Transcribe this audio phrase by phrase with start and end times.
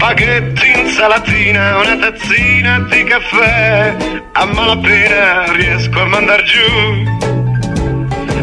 [0.00, 3.94] spaghetti, insalatina, una tazzina di caffè.
[4.32, 7.04] A malapena riesco a mandar giù.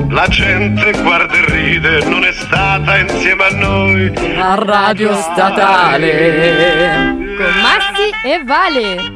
[0.09, 4.13] La gente guarda e ride, non è stata insieme a noi.
[4.37, 7.15] A Radio Statale.
[7.35, 9.13] Con Massi e Vale.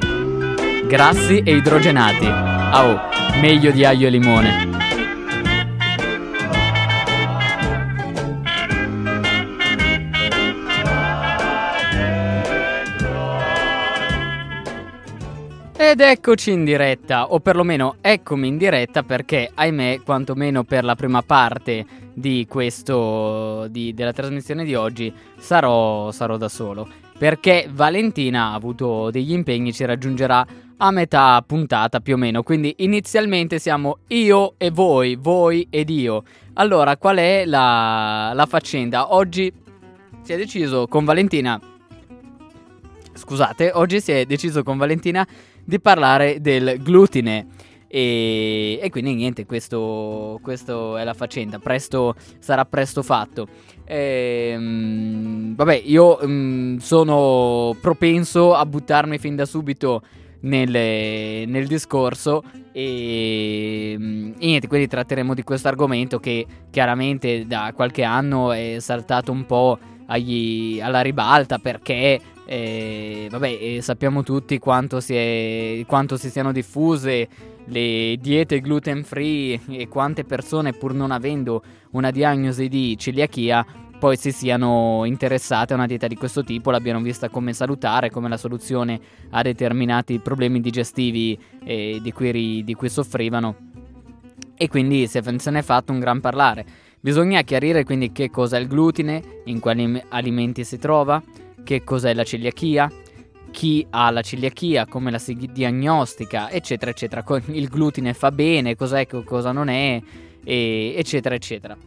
[0.87, 2.25] Grassi e idrogenati.
[2.25, 2.99] Ah, oh,
[3.39, 4.80] meglio di aglio e limone.
[15.91, 21.21] Ed eccoci in diretta, o perlomeno eccomi in diretta perché, ahimè, quantomeno per la prima
[21.21, 26.87] parte di questo, di, della trasmissione di oggi, sarò, sarò da solo.
[27.17, 32.41] Perché Valentina ha avuto degli impegni, ci raggiungerà a metà puntata più o meno.
[32.41, 36.23] Quindi inizialmente siamo io e voi, voi ed io.
[36.53, 39.13] Allora, qual è la, la faccenda?
[39.13, 39.51] Oggi
[40.21, 41.59] si è deciso con Valentina.
[43.13, 45.27] Scusate, oggi si è deciso con Valentina
[45.63, 47.47] di parlare del glutine.
[47.87, 51.59] E, e quindi niente, questo, questo, è la faccenda.
[51.59, 53.47] Presto sarà presto fatto.
[53.85, 60.01] Ehm, vabbè, io mh, sono propenso a buttarmi fin da subito
[60.41, 68.03] nel, nel discorso e, e, niente, quindi tratteremo di questo argomento che chiaramente da qualche
[68.03, 72.19] anno è saltato un po' agli, alla ribalta perché
[72.51, 77.25] eh, vabbè, eh, sappiamo tutti quanto si, è, quanto si siano diffuse
[77.63, 83.65] le diete gluten free e quante persone pur non avendo una diagnosi di celiachia
[83.97, 88.27] poi si siano interessate a una dieta di questo tipo, l'abbiano vista come salutare, come
[88.27, 93.55] la soluzione a determinati problemi digestivi eh, di, cui, di, cui, soffrivano.
[94.57, 96.65] E quindi se, ne è fatto un gran parlare.
[96.99, 101.21] Bisogna chiarire quindi che cosa è il glutine, in quali alimenti si trova,
[101.63, 102.91] che cos'è la celiachia,
[103.51, 107.23] chi ha la celiachia, come la si diagnostica, eccetera, eccetera.
[107.47, 110.01] Il glutine fa bene, cos'è, cosa non è,
[110.43, 111.77] e, eccetera, eccetera.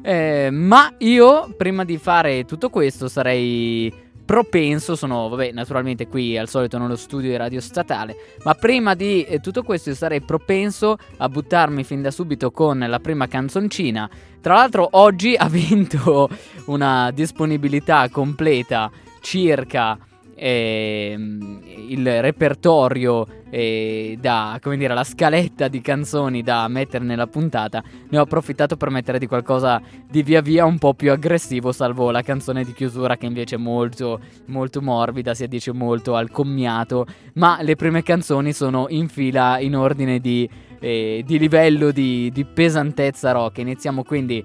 [0.00, 3.92] Eh, ma io, prima di fare tutto questo, sarei
[4.28, 9.24] propenso, sono vabbè, naturalmente qui al solito nello studio di Radio Statale, ma prima di
[9.24, 14.08] eh, tutto questo sarei propenso a buttarmi fin da subito con la prima canzoncina.
[14.42, 16.28] Tra l'altro oggi ha vinto
[16.66, 18.90] una disponibilità completa
[19.28, 19.98] circa
[20.34, 27.82] eh, il repertorio eh, da, come dire, la scaletta di canzoni da mettere nella puntata,
[28.08, 32.10] ne ho approfittato per mettere di qualcosa di via via un po' più aggressivo, salvo
[32.10, 37.04] la canzone di chiusura che invece è molto, molto morbida, si addice molto al commiato,
[37.34, 40.48] ma le prime canzoni sono in fila in ordine di,
[40.80, 43.58] eh, di livello di, di pesantezza rock.
[43.58, 44.42] Iniziamo quindi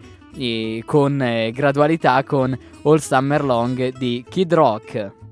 [0.85, 5.22] con eh, gradualità con All Summer Long di Kid Rock.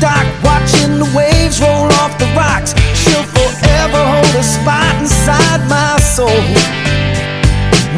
[0.00, 2.74] Dock, watching the waves roll off the rocks.
[2.94, 6.42] She'll forever hold a spot inside my soul.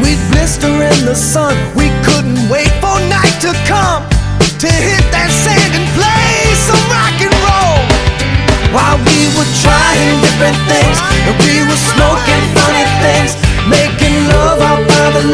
[0.00, 4.04] We'd blister in the sun, we couldn't wait for night to come
[4.60, 7.80] to hit that sand and play some rock and roll.
[8.72, 13.36] While we were trying different things, and we were smoking funny things,
[13.68, 15.24] making love out by the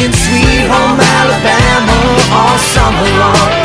[0.00, 1.92] singing Sweet Home Alabama
[2.32, 3.59] all summer long.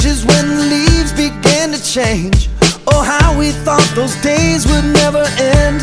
[0.00, 2.48] Branches when the leaves began to change.
[2.88, 5.80] Oh, how we thought those days would never end.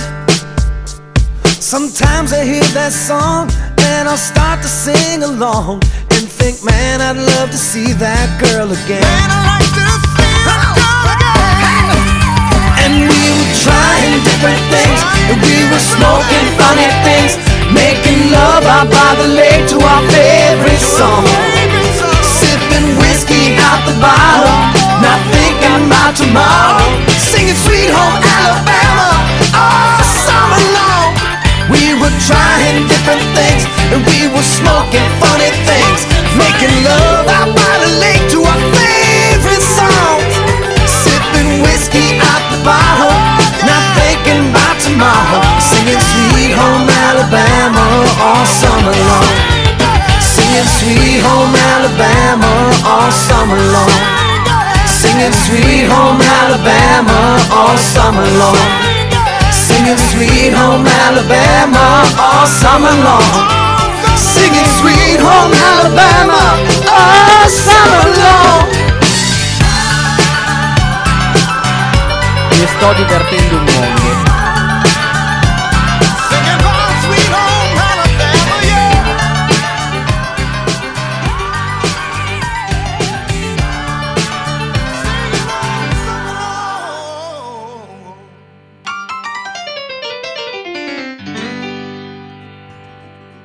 [1.45, 3.49] Sometimes I hear that song
[3.93, 5.83] and I'll start to sing along
[6.15, 9.05] and think, man, I'd love to see that girl again.
[9.05, 9.87] Man, I like to
[10.17, 12.01] see that girl again.
[12.81, 14.99] And we were trying different things,
[15.29, 17.35] and we were smoking funny things,
[17.69, 21.56] making love out by the lake to our favorite song.
[23.47, 24.59] Whiskey out the bottle,
[24.99, 26.83] not thinking about tomorrow.
[27.15, 29.07] Singing Sweet Home Alabama
[29.55, 31.15] all summer long.
[31.71, 33.63] We were trying different things,
[33.95, 36.03] and we were smoking funny things,
[36.35, 40.33] making love out by the lake to our favorite songs.
[40.83, 43.15] Sipping whiskey out the bottle,
[43.63, 45.39] not thinking about tomorrow.
[45.63, 49.56] Singing Sweet Home Alabama all summer long.
[50.57, 52.49] Singing Sweet Home Alabama
[52.83, 53.93] all summer long.
[54.87, 58.57] Singing Sweet Home Alabama all summer long.
[59.51, 63.21] Singing Sweet Home Alabama all summer long.
[64.17, 66.41] Singing Sweet Home Alabama
[66.89, 68.65] all summer long.
[72.49, 74.26] Mi sto divertendo un mondo.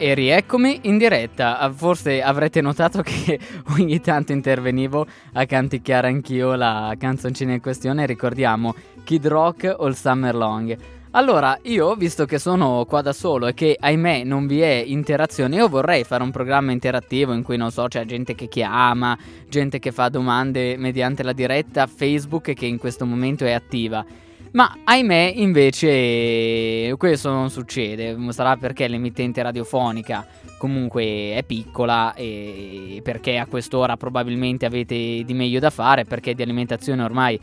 [0.05, 1.61] E rieccomi in diretta.
[1.61, 3.39] Ah, Forse avrete notato che
[3.79, 8.05] ogni tanto intervenivo a canticchiare anch'io la canzoncina in questione.
[8.05, 10.77] Ricordiamo Kid Rock All Summer Long.
[11.13, 15.55] Allora, io, visto che sono qua da solo e che ahimè non vi è interazione,
[15.55, 19.17] io vorrei fare un programma interattivo in cui non so, c'è gente che chiama,
[19.49, 24.05] gente che fa domande mediante la diretta Facebook che in questo momento è attiva.
[24.53, 28.17] Ma ahimè, invece, questo non succede.
[28.31, 30.27] Sarà perché l'emittente radiofonica
[30.59, 36.43] comunque è piccola e perché a quest'ora probabilmente avete di meglio da fare, perché di
[36.43, 37.41] alimentazione ormai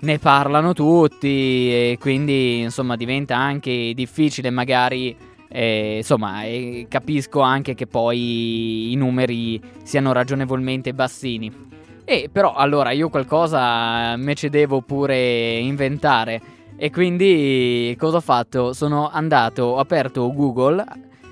[0.00, 5.16] ne parlano tutti e quindi insomma diventa anche difficile magari
[5.48, 11.70] eh, insomma eh, capisco anche che poi i numeri siano ragionevolmente bassini
[12.04, 16.40] e però allora io qualcosa me ce devo pure inventare
[16.76, 18.72] e quindi cosa ho fatto?
[18.72, 20.84] Sono andato, ho aperto Google,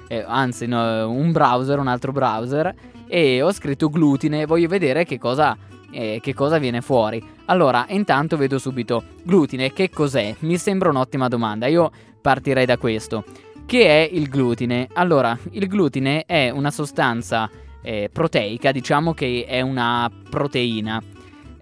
[0.06, 2.72] eh, anzi no, un browser, un altro browser
[3.08, 5.56] e ho scritto glutine, voglio vedere che cosa,
[5.90, 7.20] eh, che cosa viene fuori.
[7.46, 10.36] Allora, intanto vedo subito glutine, che cos'è?
[10.40, 13.24] Mi sembra un'ottima domanda, io partirei da questo.
[13.66, 14.88] Che è il glutine?
[14.92, 17.50] Allora, il glutine è una sostanza
[17.82, 21.02] eh, proteica, diciamo che è una proteina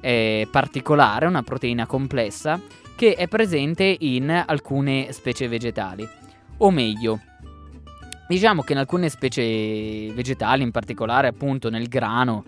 [0.00, 2.60] eh, particolare, una proteina complessa,
[2.96, 6.08] che è presente in alcune specie vegetali.
[6.58, 7.20] O meglio,
[8.26, 12.44] diciamo che in alcune specie vegetali, in particolare appunto nel grano,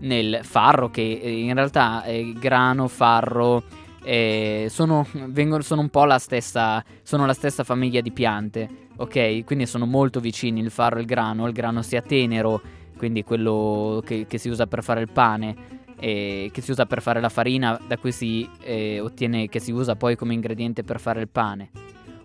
[0.00, 3.62] nel farro, che eh, in realtà eh, grano, farro,
[4.04, 9.44] eh, sono, vengono, sono un po' la stessa, sono la stessa famiglia di piante, ok?
[9.44, 12.60] Quindi sono molto vicini il farro e il grano, il grano sia tenero,
[13.04, 15.54] quindi quello che, che si usa per fare il pane,
[16.00, 19.72] eh, che si usa per fare la farina, da cui si eh, ottiene, che si
[19.72, 21.68] usa poi come ingrediente per fare il pane.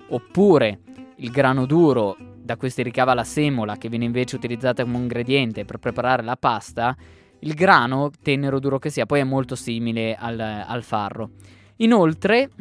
[0.07, 0.79] Oppure
[1.17, 5.65] il grano duro, da cui si ricava la semola, che viene invece utilizzata come ingrediente
[5.65, 6.95] per preparare la pasta.
[7.39, 11.31] Il grano, tenero duro che sia, poi è molto simile al, al farro.
[11.79, 12.51] Inoltre,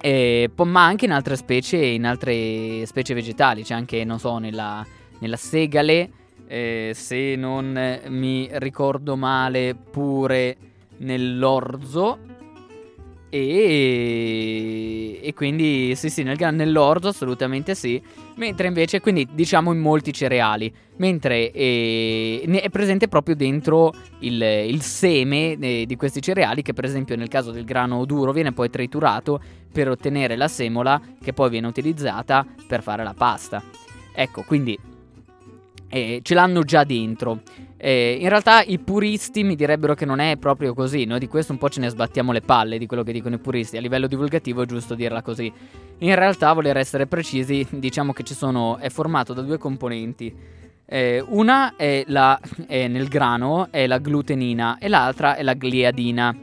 [0.00, 4.82] eh, ma anche in altre specie, in altre specie vegetali, c'è anche, non so, nella,
[5.18, 6.10] nella segale,
[6.52, 10.56] eh, se non mi ricordo male, pure
[10.98, 12.18] nell'orzo.
[13.30, 18.02] E, e quindi sì, sì, nel, nell'orzo assolutamente sì.
[18.34, 20.70] Mentre invece, quindi diciamo in molti cereali.
[20.96, 26.84] Mentre eh, è presente proprio dentro il, il seme eh, di questi cereali, che per
[26.84, 29.40] esempio nel caso del grano duro viene poi triturato
[29.72, 33.62] per ottenere la semola che poi viene utilizzata per fare la pasta.
[34.14, 34.78] Ecco, quindi
[35.92, 37.42] eh, ce l'hanno già dentro.
[37.76, 41.52] Eh, in realtà i puristi mi direbbero che non è proprio così, noi di questo
[41.52, 44.06] un po' ce ne sbattiamo le palle di quello che dicono i puristi, a livello
[44.06, 45.52] divulgativo è giusto dirla così.
[45.98, 50.34] In realtà, voler essere precisi, diciamo che sono, è formato da due componenti.
[50.86, 56.34] Eh, una è, la, è nel grano, è la glutenina, e l'altra è la gliadina.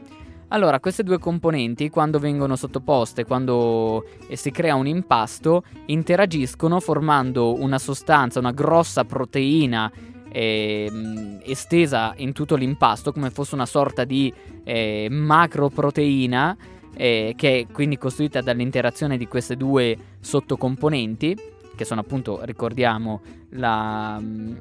[0.52, 7.54] Allora, queste due componenti, quando vengono sottoposte, quando eh, si crea un impasto, interagiscono formando
[7.60, 9.90] una sostanza, una grossa proteina
[10.28, 14.32] ehm, estesa in tutto l'impasto come fosse una sorta di
[14.64, 16.56] eh, macroproteina
[16.94, 21.36] eh, che è quindi costituita dall'interazione di queste due sottocomponenti
[21.76, 24.56] che sono appunto, ricordiamo, la, mm,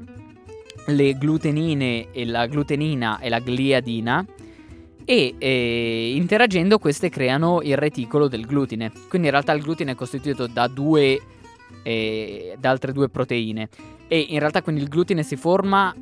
[0.86, 4.24] le glutenine e la glutenina e la gliadina
[5.06, 8.92] e eh, interagendo queste creano il reticolo del glutine.
[9.08, 11.20] Quindi in realtà il glutine è costituito da due
[11.84, 13.70] eh, da altre due proteine
[14.08, 15.96] e in realtà quindi il glutine si forma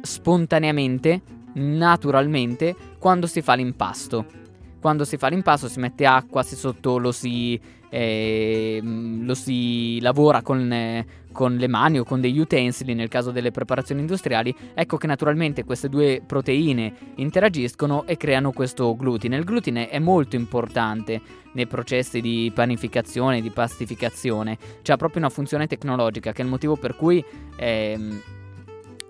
[0.00, 1.22] spontaneamente,
[1.54, 4.40] naturalmente quando si fa l'impasto.
[4.80, 7.60] Quando si fa l'impasto si mette acqua, si sotto lo si
[7.92, 13.32] eh, lo si lavora con, eh, con, le mani o con degli utensili nel caso
[13.32, 19.36] delle preparazioni industriali, ecco che naturalmente queste due proteine interagiscono e creano questo glutine.
[19.36, 21.20] Il glutine è molto importante
[21.52, 26.50] nei processi di panificazione, di pastificazione, cioè ha proprio una funzione tecnologica che è il
[26.50, 27.22] motivo per cui...
[27.56, 28.40] Eh,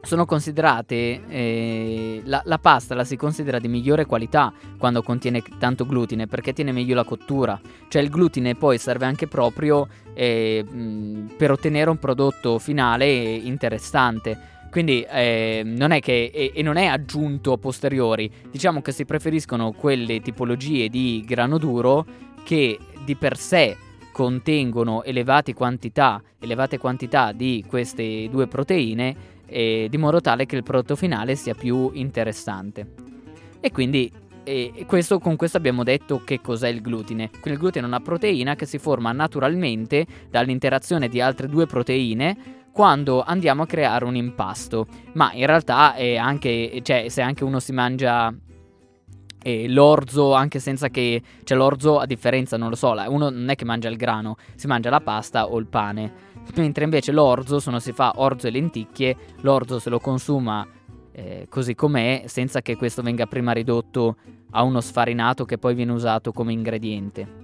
[0.02, 5.86] sono considerate eh, la, la, pasta la si considera di migliore qualità quando contiene tanto
[5.86, 7.58] glutine perché tiene meglio la cottura.
[7.88, 10.64] Cioè il glutine poi serve anche proprio eh,
[11.36, 14.50] per ottenere un prodotto finale interessante.
[14.70, 18.30] Quindi eh, non è che e, e, non è aggiunto a posteriori.
[18.50, 22.04] Diciamo che si preferiscono quelle tipologie di grano duro
[22.42, 23.76] che di per sé
[24.12, 30.62] contengono elevate quantità, elevate quantità di queste due proteine eh, di modo tale che il
[30.62, 32.94] prodotto finale sia più interessante.
[33.60, 34.10] E quindi
[34.44, 37.28] e questo, con questo abbiamo detto che cos'è il glutine.
[37.30, 42.60] Quindi il glutine è una proteina che si forma naturalmente dall'interazione di altre due proteine
[42.72, 44.86] quando andiamo a creare un impasto.
[45.12, 48.34] Ma in realtà anche, cioè, se anche uno si mangia
[49.42, 51.22] eh, l'orzo, anche senza che...
[51.44, 54.66] Cioè l'orzo a differenza, non lo so, uno non è che mangia il grano, si
[54.66, 56.30] mangia la pasta o il pane.
[56.54, 60.66] Mentre invece l'orzo, se uno si fa orzo e lenticchie, l'orzo se lo consuma
[61.12, 64.16] eh, così com'è, senza che questo venga prima ridotto
[64.50, 67.40] a uno sfarinato che poi viene usato come ingrediente.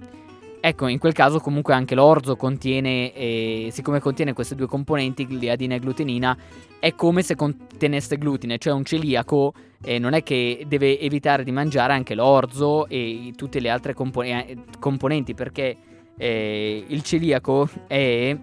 [0.61, 5.75] Ecco, in quel caso comunque anche l'orzo contiene, eh, siccome contiene queste due componenti, gliadina
[5.75, 6.37] e glutenina,
[6.79, 11.51] è come se contenesse glutine, cioè un celiaco eh, non è che deve evitare di
[11.51, 15.77] mangiare anche l'orzo e tutte le altre compon- eh, componenti, perché
[16.17, 18.37] eh, il celiaco è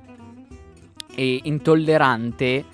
[1.17, 2.65] e intollerante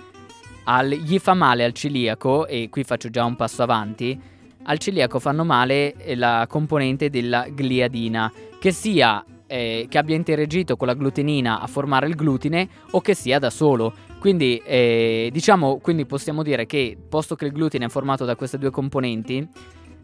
[0.64, 4.20] al, gli fa male al celiaco, e qui faccio già un passo avanti,
[4.64, 10.76] al celiaco fanno male eh, la componente della gliadina, che sia eh, che abbia interagito
[10.76, 13.92] con la glutenina a formare il glutine o che sia da solo.
[14.18, 18.56] Quindi, eh, diciamo, quindi possiamo dire che, posto che il glutine è formato da queste
[18.56, 19.46] due componenti,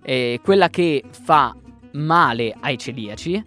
[0.03, 1.57] eh, quella che fa
[1.93, 3.43] male ai celiaci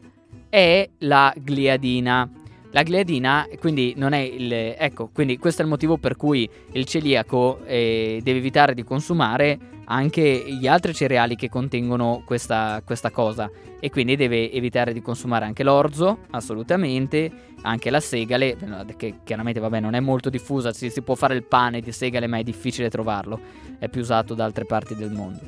[0.50, 2.28] è la gliadina.
[2.72, 4.52] La gliadina, quindi non è il.
[4.54, 9.60] Ecco, quindi questo è il motivo per cui il celiaco eh, deve evitare di consumare
[9.86, 13.52] anche gli altri cereali che contengono questa, questa, cosa.
[13.80, 17.30] E quindi deve evitare di consumare anche l'orzo, assolutamente,
[17.64, 18.56] anche la segale,
[18.96, 22.28] che chiaramente vabbè non è molto diffusa, si, si può fare il pane di segale
[22.28, 23.40] ma è difficile trovarlo,
[23.80, 25.42] è più usato da altre parti del mondo.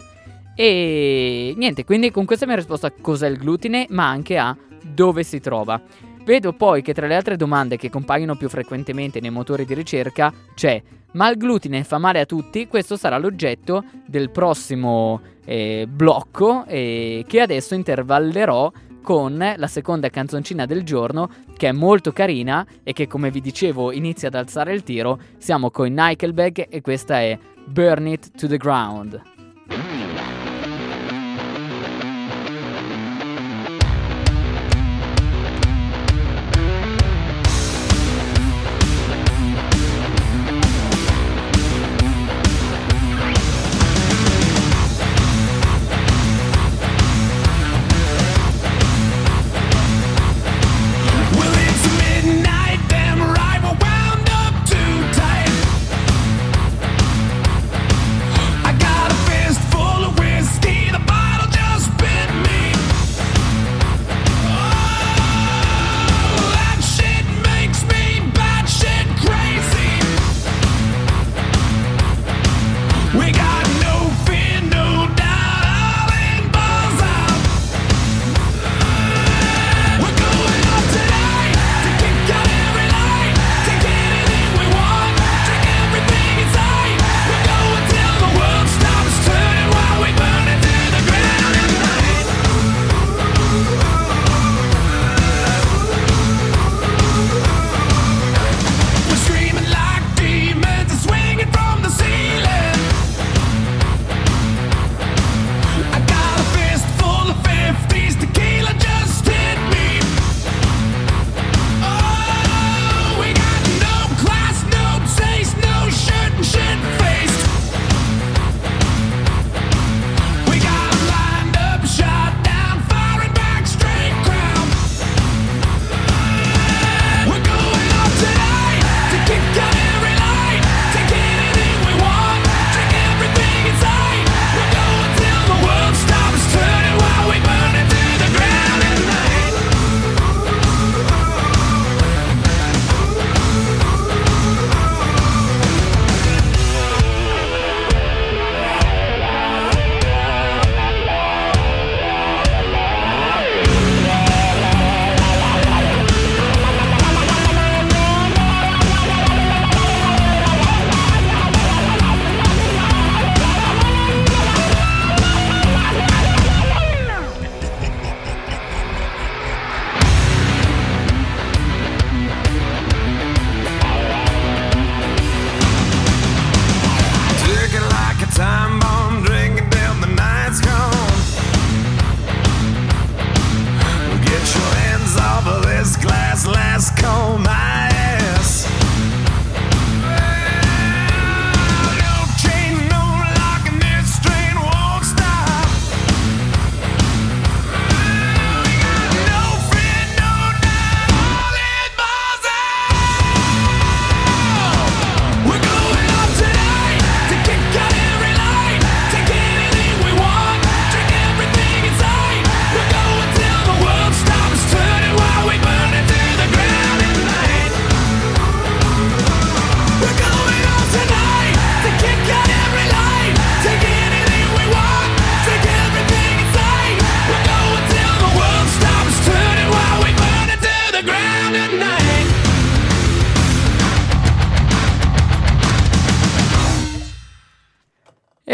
[0.55, 4.55] E niente, quindi con questa mi ha risposto a cos'è il glutine, ma anche a
[4.83, 5.81] dove si trova.
[6.23, 10.33] Vedo poi che tra le altre domande che compaiono più frequentemente nei motori di ricerca
[10.55, 10.81] c'è
[11.13, 12.67] ma il glutine fa male a tutti?
[12.67, 20.65] Questo sarà l'oggetto del prossimo eh, blocco eh, che adesso intervallerò con la seconda canzoncina
[20.65, 24.83] del giorno che è molto carina e che come vi dicevo inizia ad alzare il
[24.83, 25.19] tiro.
[25.37, 29.32] Siamo con Nickelback e questa è Burn It to the Ground.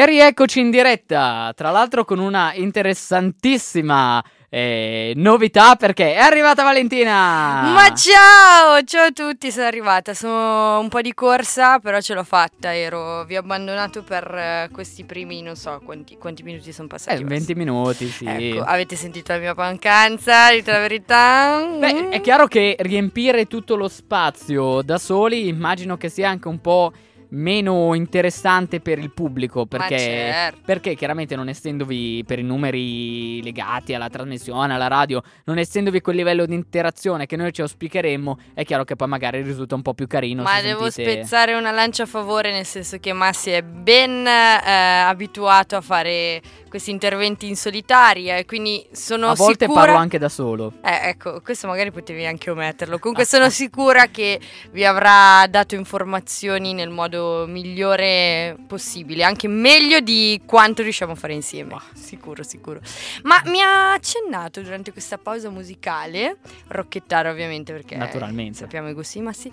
[0.10, 7.72] Rieccoci in diretta, tra l'altro con una interessantissima eh, novità perché è arrivata Valentina!
[7.72, 12.24] Ma ciao, ciao a tutti, sono arrivata, sono un po' di corsa, però ce l'ho
[12.24, 16.88] fatta, ero, vi ho abbandonato per eh, questi primi, non so quanti, quanti minuti sono
[16.88, 17.22] passati.
[17.22, 18.26] Eh, 20 minuti, sì.
[18.26, 21.64] Ecco, avete sentito la mia pancanza, dite la verità?
[21.78, 26.60] Beh, è chiaro che riempire tutto lo spazio da soli immagino che sia anche un
[26.60, 26.92] po'
[27.30, 30.60] meno interessante per il pubblico perché, certo.
[30.66, 36.16] perché chiaramente non essendovi per i numeri legati alla trasmissione, alla radio, non essendovi quel
[36.16, 39.94] livello di interazione che noi ci auspicheremmo, è chiaro che poi magari risulta un po'
[39.94, 40.44] più carino.
[40.44, 44.72] Ma devo sentite- spezzare una lancia a favore, nel senso che Massi è ben eh,
[45.06, 49.86] abituato a fare questi interventi in solitaria e quindi sono A volte sicura...
[49.86, 50.74] parlo anche da solo.
[50.84, 53.00] Eh, ecco, questo magari potevi anche ometterlo.
[53.00, 54.40] Comunque sono sicura che
[54.72, 61.34] vi avrà dato informazioni nel modo migliore possibile, anche meglio di quanto riusciamo a fare
[61.34, 61.76] insieme.
[61.94, 62.80] Sicuro, sicuro.
[63.24, 68.60] Ma mi ha accennato durante questa pausa musicale, rocchettare ovviamente perché Naturalmente.
[68.60, 69.52] sappiamo i gusti massi,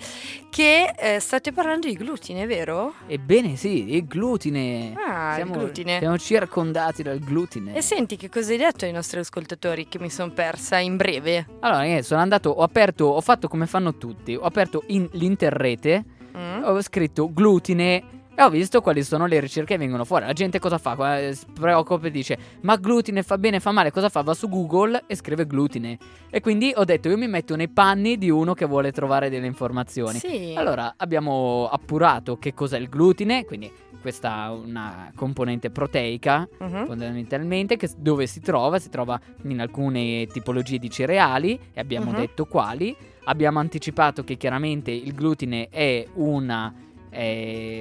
[0.50, 2.94] che eh, state parlando di glutine, vero?
[3.06, 4.94] Ebbene sì, il glutine.
[4.96, 5.98] Ah, il siamo, glutine.
[5.98, 7.74] siamo circondati dal glutine.
[7.74, 11.46] E senti che cosa hai detto ai nostri ascoltatori che mi sono persa in breve?
[11.60, 16.04] Allora, sono andato, ho aperto, ho fatto come fanno tutti, ho aperto in, l'interrete,
[16.38, 16.62] Mm?
[16.64, 18.02] ho scritto glutine
[18.38, 20.26] e ho visto quali sono le ricerche che vengono fuori.
[20.26, 21.18] La gente cosa fa?
[21.18, 24.20] Eh, Si preoccupa e dice, ma glutine fa bene, fa male, cosa fa?
[24.20, 25.96] Va su Google e scrive glutine.
[26.28, 29.46] E quindi ho detto, io mi metto nei panni di uno che vuole trovare delle
[29.46, 30.18] informazioni.
[30.18, 30.52] Sì.
[30.54, 33.72] Allora, abbiamo appurato che cos'è il glutine, quindi
[34.02, 36.84] questa è una componente proteica Mhm.
[36.84, 42.16] fondamentalmente che dove si trova si trova in alcune tipologie di cereali e abbiamo Mhm.
[42.16, 42.94] detto quali
[43.26, 46.72] abbiamo anticipato che chiaramente il glutine è una
[47.16, 47.80] è,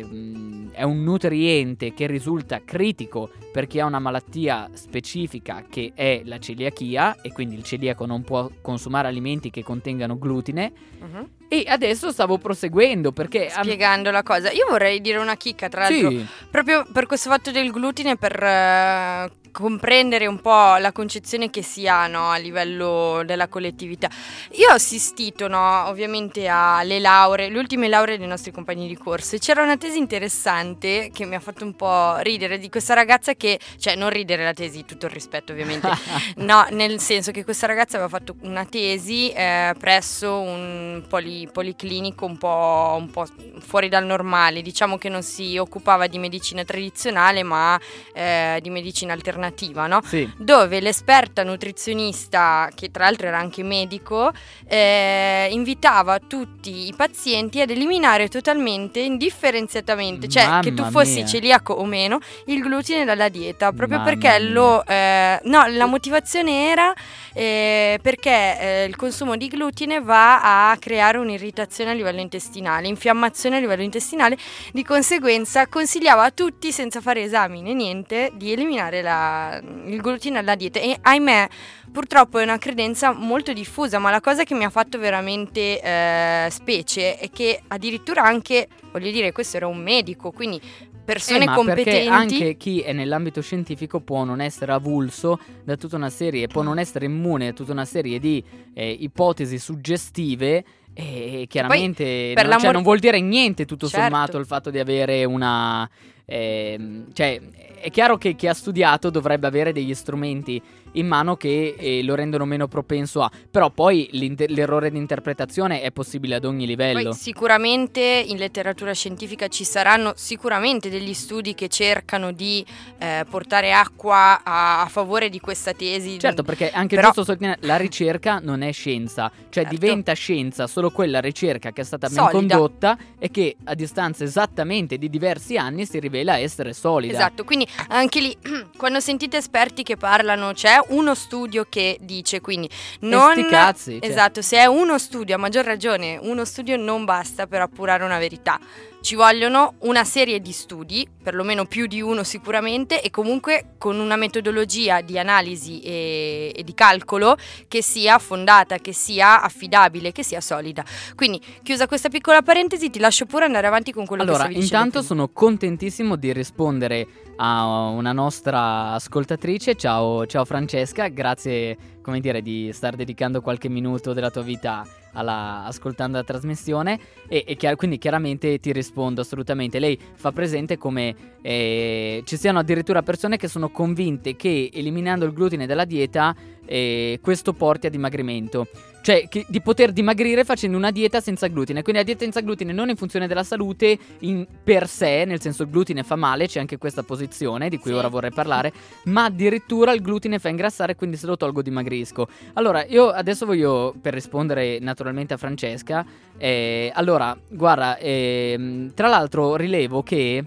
[0.71, 6.39] è un nutriente che risulta critico per chi ha una malattia specifica che è la
[6.39, 10.71] celiachia e quindi il celiaco non può consumare alimenti che contengano glutine.
[11.05, 11.29] Mhm.
[11.47, 16.09] e adesso stavo proseguendo perché Spiegando la cosa, io vorrei dire una chicca, tra l'altro,
[16.09, 21.61] sì, proprio per questo fatto del glutine, per eh, comprendere un po' la concezione che
[21.61, 24.09] si ha no, a livello della collettività.
[24.55, 29.37] Io ho assistito, no, ovviamente, alle lauree, le ultime lauree dei nostri compagni di corso,
[29.37, 33.33] e c'era una tesi interessante che mi ha fatto un po' ridere di questa ragazza
[33.35, 35.87] che, cioè, non ridere la tesi, tutto il rispetto, ovviamente.
[36.35, 42.25] No, nel senso che questa ragazza aveva fatto una tesi eh, presso un poli- policlinico
[42.25, 43.25] un po', un po'
[43.59, 47.79] fuori dal normale, diciamo che non si occupava di medicina tradizionale ma
[48.13, 49.44] eh, di medicina alternativa,
[49.87, 50.01] no?
[50.03, 50.29] sì.
[50.37, 54.31] dove l'esperta nutrizionista, che tra l'altro era anche medico,
[54.67, 61.25] eh, invitava tutti i pazienti ad eliminare totalmente, indifferenziatamente, cioè che tu Mamma fossi mia.
[61.25, 64.49] celiaco o meno, il glutine dalla dieta, proprio Mamma perché mia.
[64.51, 64.85] lo...
[64.85, 66.93] eh, no, la motivazione era
[67.37, 73.57] eh, perché eh, il consumo di glutine va a creare un'irritazione a livello intestinale, infiammazione
[73.57, 74.37] a livello intestinale,
[74.71, 80.35] di conseguenza consigliava a tutti, senza fare esami né niente, di eliminare la- il glutine
[80.35, 80.79] dalla dieta.
[80.79, 81.49] E ahimè
[81.91, 86.47] purtroppo è una credenza molto diffusa, ma la cosa che mi ha fatto veramente eh,
[86.51, 90.61] specie è che addirittura anche, voglio dire, questo era un medico, quindi
[91.05, 91.89] persone Eh, ma competenti...
[91.91, 96.63] Perché anche chi è nell'ambito scientifico può non essere avulso da tutta una serie, può
[96.63, 100.65] non essere immune da tutta una serie di eh, ipotesi suggestive.
[100.97, 104.05] E chiaramente per non, cioè, non vuol dire niente tutto Certo.
[104.05, 105.89] sommato il fatto di avere una...
[106.23, 107.41] ehm, cioè
[107.81, 110.61] è chiaro che chi ha studiato dovrebbe avere degli strumenti
[110.95, 113.31] in mano che eh, lo rendono meno propenso a...
[113.49, 117.03] Però poi l'errore di interpretazione è possibile ad ogni livello.
[117.09, 122.65] Poi sicuramente in letteratura scientifica ci saranno sicuramente degli studi che cercano di
[122.97, 126.19] eh, portare acqua a, a favore di questa tesi.
[126.19, 129.69] Certo, perché anche Però- giusto sottolineare, la ricerca non è scienza, cioè Certo.
[129.79, 132.31] diventa scienza solo quella ricerca che è stata ben Solida.
[132.57, 137.13] condotta e che a distanza esattamente di diversi anni si rivela essere solida.
[137.13, 138.37] Esatto, quindi anche lì
[138.77, 142.69] quando sentite esperti che parlano c'è uno studio che dice quindi
[143.01, 144.09] non sti cazzi, cioè.
[144.09, 148.17] Esatto, se è uno studio, a maggior ragione, uno studio non basta per appurare una
[148.19, 148.59] verità.
[149.05, 154.15] Ci vogliono una serie di studi, perlomeno più di uno sicuramente, e comunque con una
[154.15, 157.37] metodologia di analisi e, e di calcolo
[157.67, 160.83] che sia fondata, che sia affidabile, che sia solida.
[161.13, 164.59] Quindi, chiusa questa piccola parentesi, ti lascio pure andare avanti con quello Allora, che stavi
[164.59, 164.85] dicendo.
[164.85, 165.21] intanto prima.
[165.21, 169.75] sono contentissimo di rispondere a una nostra ascoltatrice.
[169.75, 174.83] Ciao, ciao Francesca, grazie come dire, di star dedicando qualche minuto della tua vita
[175.15, 179.79] alla, ascoltando la trasmissione e, e chiar- quindi chiaramente ti rispondo assolutamente.
[179.79, 185.33] Lei fa presente come eh, ci siano addirittura persone che sono convinte che eliminando il
[185.33, 188.67] glutine dalla dieta eh, questo porti a dimagrimento.
[189.05, 191.83] Cioè che, di poter dimagrire facendo una dieta senza glutine.
[191.83, 195.61] Quindi la dieta senza glutine non in funzione della salute in per sé, nel senso
[195.61, 197.97] il glutine fa male, c'è anche questa posizione di cui Sì.
[197.97, 202.27] ora vorrei parlare, ma addirittura il glutine fa ingrassare, quindi se lo tolgo dimagrisco.
[202.53, 206.03] Allora, io adesso voglio, per rispondere naturalmente a Francesca,
[206.39, 210.43] eh, allora, guarda, ehm, tra l'altro rilevo che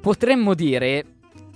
[0.00, 1.04] potremmo dire,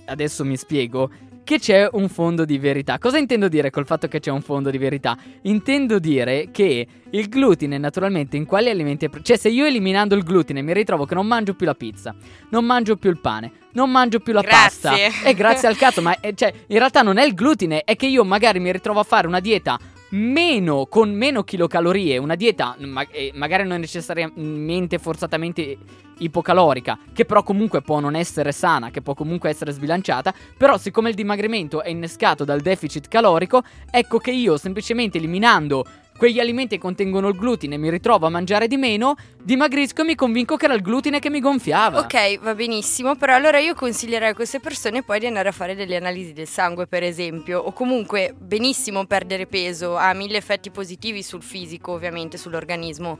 [0.05, 1.09] adesso mi spiego,
[1.45, 2.97] che c'è un fondo di verità.
[2.97, 5.15] Cosa intendo dire col fatto che c'è un fondo di verità?
[5.43, 9.05] Intendo dire che il glutine naturalmente in quali alimenti...
[9.05, 11.75] è pre- Cioè se io eliminando il glutine mi ritrovo che non mangio più la
[11.75, 12.13] pizza,
[12.49, 14.89] non mangio più il pane, non mangio più la Grazie.
[14.89, 15.27] pasta.
[15.29, 18.07] E grazie al cazzo, ma è- cioè, in realtà non è il glutine, è che
[18.07, 19.79] io magari mi ritrovo a fare una dieta
[20.09, 25.77] meno con meno kilocalorie, una dieta ma- eh, magari non necessariamente forzatamente
[26.17, 31.09] ipocalorica, che però comunque può non essere sana, che può comunque essere sbilanciata, però siccome
[31.09, 35.85] il dimagrimento è innescato dal deficit calorico, ecco che io semplicemente eliminando
[36.17, 40.55] quegli alimenti contengono il glutine mi ritrovo a mangiare di meno, dimagrisco e mi convinco
[40.55, 41.99] che era il glutine che mi gonfiava.
[41.99, 45.75] Ok, va benissimo, però allora io consiglierei a queste persone poi di andare a fare
[45.75, 51.21] delle analisi del sangue, per esempio, o comunque benissimo perdere peso, ha mille effetti positivi
[51.21, 53.19] sul fisico, ovviamente, sull'organismo.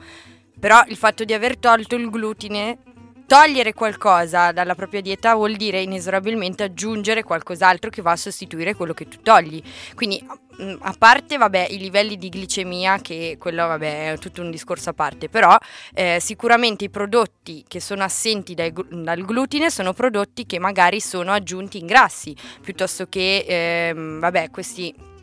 [0.57, 2.77] Però il fatto di aver tolto il glutine,
[3.27, 8.93] togliere qualcosa dalla propria dieta vuol dire inesorabilmente aggiungere qualcos'altro che va a sostituire quello
[8.93, 9.61] che tu togli.
[9.95, 10.23] Quindi,
[10.79, 14.93] a parte, vabbè, i livelli di glicemia, che quello, vabbè, è tutto un discorso a
[14.93, 15.57] parte, però
[15.93, 21.31] eh, sicuramente i prodotti che sono assenti dai dal glutine sono prodotti che magari sono
[21.31, 25.13] aggiunti in grassi, piuttosto che, ehm, vabbè, questi...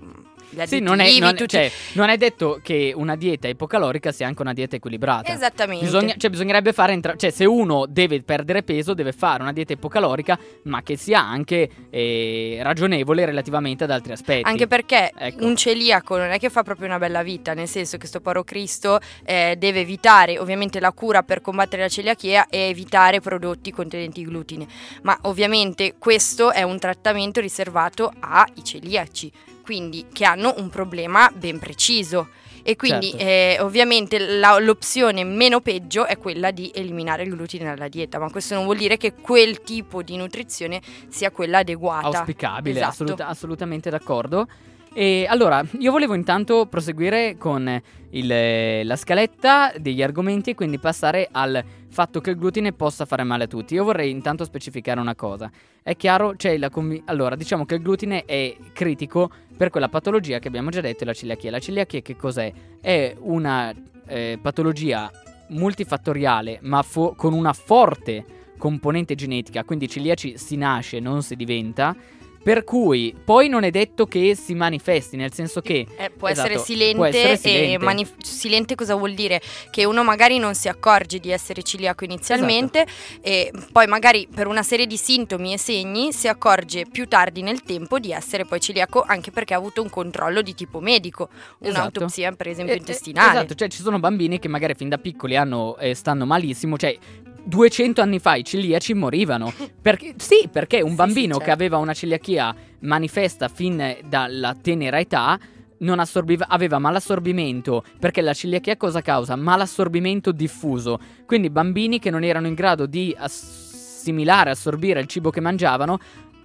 [0.64, 4.42] Sì, non è, non, tutti- cioè, non è detto che una dieta ipocalorica sia anche
[4.42, 5.32] una dieta equilibrata.
[5.32, 5.84] Esattamente.
[5.84, 9.72] Bisogna- cioè, bisognerebbe fare entra- cioè, se uno deve perdere peso, deve fare una dieta
[9.72, 14.48] ipocalorica, ma che sia anche eh, ragionevole relativamente ad altri aspetti.
[14.48, 15.44] Anche perché Ecco.
[15.44, 18.44] un celiaco non è che fa proprio una bella vita, nel senso che sto paro
[18.44, 24.24] Cristo eh, deve evitare ovviamente la cura per combattere la celiachia e evitare prodotti contenenti
[24.24, 24.66] glutine.
[25.02, 29.30] Ma ovviamente questo è un trattamento riservato ai celiaci,
[29.62, 32.28] quindi che hanno un problema ben preciso.
[32.64, 33.24] E quindi Certo.
[33.26, 38.30] eh, ovviamente la- l'opzione meno peggio è quella di eliminare il glutine dalla dieta, ma
[38.30, 42.18] questo non vuol dire che quel tipo di nutrizione sia quella adeguata.
[42.18, 42.92] auspicabile, Esatto.
[42.92, 44.46] assoluta- assolutamente d'accordo.
[44.94, 51.28] E allora, io volevo intanto proseguire con il- la scaletta degli argomenti e quindi passare
[51.32, 53.74] al fatto che il glutine possa fare male a tutti.
[53.74, 55.50] Io vorrei intanto specificare una cosa.
[55.82, 59.30] È chiaro, c'è la convi- allora, diciamo che il glutine è critico
[59.62, 61.52] per quella patologia che abbiamo già detto, la celiachia.
[61.52, 62.52] La celiachia che cos'è?
[62.80, 63.72] È una
[64.08, 65.08] eh, patologia
[65.50, 68.24] multifattoriale, ma fo- con una forte
[68.58, 71.94] componente genetica, quindi celiaci si nasce, non si diventa.
[72.42, 76.48] Per cui poi non è detto che si manifesti, nel senso che Eh, può, Esatto,
[76.48, 77.84] essere silente può essere e silente.
[77.84, 79.40] manif- silente cosa vuol dire?
[79.70, 82.84] Che uno magari non si accorge di essere celiaco inizialmente
[83.20, 87.62] e poi magari per una serie di sintomi e segni si accorge più tardi nel
[87.62, 91.28] tempo di essere poi celiaco anche perché ha avuto un controllo di tipo medico,
[91.60, 91.78] Esatto.
[91.78, 93.30] un'autopsia per esempio Eh, eh, intestinale.
[93.38, 96.96] Esatto, cioè ci sono bambini che magari fin da piccoli hanno, eh, stanno malissimo, cioè
[97.44, 99.52] 200 anni fa i celiaci morivano.
[99.82, 101.52] Perché, sì, perché un bambino sì, che certo.
[101.52, 105.38] aveva una celiachia manifesta fin dalla tenera età
[105.82, 109.36] non assorbiva, aveva malassorbimento, perché la celiachia cosa causa?
[109.36, 110.98] Malassorbimento diffuso.
[111.26, 115.98] Quindi bambini che non erano in grado di assimilare, assorbire il cibo che mangiavano,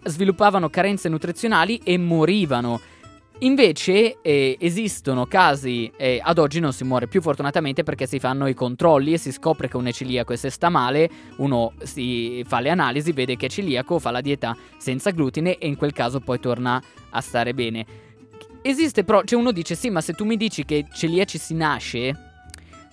[0.04, 2.82] sviluppavano carenze nutrizionali e morivano.
[3.42, 8.48] Invece eh, esistono casi, eh, ad oggi non si muore più fortunatamente perché si fanno
[8.48, 12.44] i controlli e si scopre che uno è celiaco e se sta male uno si
[12.48, 15.94] fa le analisi, vede che è celiaco, fa la dieta senza glutine e in quel
[15.94, 17.86] caso poi torna a stare bene.
[18.64, 22.27] Esiste però, cioè uno dice sì ma se tu mi dici che celiaci si nasce,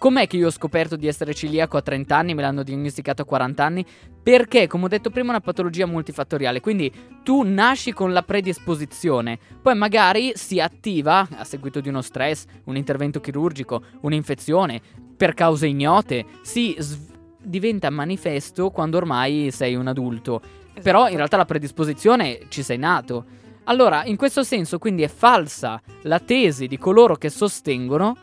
[0.04, 3.24] com'è che io ho scoperto di essere celiaco a 30 anni, me l'hanno diagnosticato a
[3.24, 3.86] 40 anni?
[4.22, 9.38] Perché, come ho detto prima, è una patologia multifattoriale, quindi tu nasci con la predisposizione,
[9.62, 14.78] poi magari si attiva a seguito di uno stress, un intervento chirurgico, un'infezione,
[15.16, 20.38] per cause ignote, si sv- diventa manifesto quando ormai sei un adulto.
[20.82, 21.10] Però Esatto.
[21.12, 23.24] in realtà la predisposizione ci sei nato.
[23.64, 28.18] Allora, in questo senso, quindi è falsa la tesi di coloro che sostengono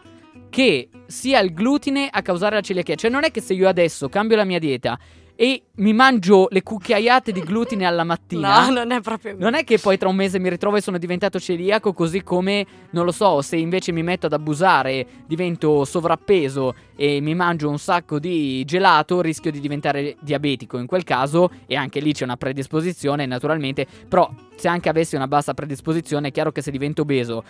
[0.49, 2.95] che sia il glutine a causare la celiachia.
[2.95, 4.97] Cioè, non è che se io adesso cambio la mia dieta
[5.41, 8.67] e mi mangio le cucchiaiate di glutine alla mattina.
[8.67, 10.99] No, non è proprio Non è che poi tra un mese mi ritrovo e sono
[10.99, 16.75] diventato celiaco, così come, non lo so, se invece mi metto ad abusare, divento sovrappeso
[16.95, 21.49] e mi mangio un sacco di gelato, rischio di diventare diabetico in quel caso.
[21.65, 26.31] E anche lì c'è una predisposizione naturalmente, però se anche avessi una bassa predisposizione è
[26.31, 27.43] chiaro che se divento obeso,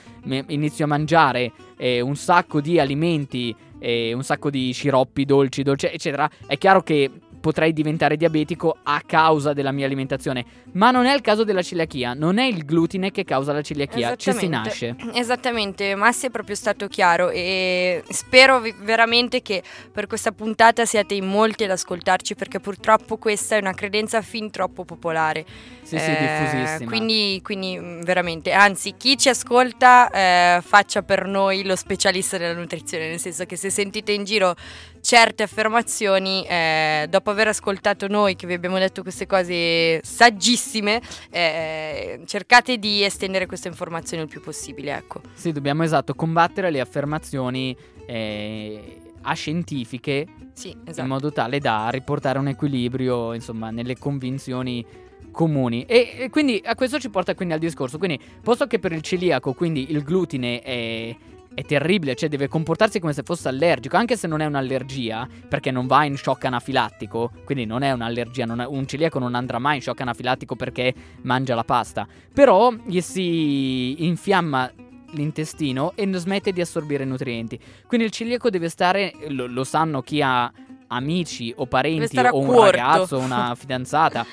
[0.47, 5.88] inizio a mangiare eh, un sacco di alimenti, eh, un sacco di sciroppi dolci, dolci,
[5.88, 10.45] eccetera, è chiaro che potrei diventare diabetico a causa della mia alimentazione.
[10.73, 14.15] Ma non è il caso della celiachia, non è il glutine che causa la celiachia,
[14.15, 14.95] ci si nasce.
[15.13, 21.25] Esattamente, Massi è proprio stato chiaro e spero veramente che per questa puntata siate in
[21.25, 25.45] molti ad ascoltarci perché purtroppo questa è una credenza fin troppo popolare.
[25.82, 26.89] Sì, eh, sì, diffusissima.
[26.89, 32.54] Quindi, quindi, mm, veramente, anzi, chi ci ascolta eh, faccia per noi lo specialista della
[32.54, 34.56] nutrizione, nel senso che se sentite in giro
[35.02, 42.22] certe affermazioni, eh, dopo aver ascoltato noi che vi abbiamo detto queste cose saggissime, eh,
[42.26, 44.96] cercate di estendere queste informazioni il più possibile.
[44.96, 45.22] Ecco.
[45.34, 51.02] Sì, dobbiamo esatto combattere le affermazioni eh, ascientifiche sì, esatto.
[51.02, 54.86] in modo tale da riportare un equilibrio insomma, nelle convinzioni
[55.32, 55.86] comuni.
[55.86, 57.98] E, e, quindi a questo ci porta quindi al discorso.
[57.98, 61.16] Quindi, posto che per il celiaco, quindi il glutine è
[61.54, 65.72] è terribile, cioè deve comportarsi come se fosse allergico, anche se non è un'allergia, perché
[65.72, 69.60] non va in shock anafilattico, quindi non è un'allergia, non è, un celiaco non andrà
[69.60, 74.72] mai in shock anafilattico perché mangia la pasta, però gli si infiamma
[75.12, 77.60] l'intestino e non smette di assorbire nutrienti.
[77.86, 80.52] Quindi il celiaco deve stare, lo, lo sanno chi ha
[80.88, 82.72] amici o parenti o un corto.
[82.72, 84.26] ragazzo, una fidanzata,